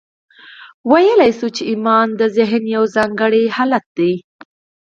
ویلای 0.91 1.31
شو 1.37 1.47
چې 1.55 1.63
ایمان 1.71 2.07
د 2.19 2.21
ذهن 2.37 2.63
یو 2.75 2.83
ځانګړی 2.95 3.43
حالت 3.55 3.85
دی 3.97 4.13